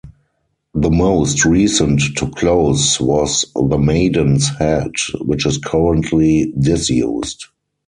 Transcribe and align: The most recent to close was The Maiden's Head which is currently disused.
The 0.73 0.89
most 0.89 1.45
recent 1.45 2.01
to 2.17 2.27
close 2.31 2.99
was 2.99 3.45
The 3.53 3.77
Maiden's 3.77 4.47
Head 4.57 4.93
which 5.19 5.45
is 5.45 5.59
currently 5.59 6.51
disused. 6.59 7.45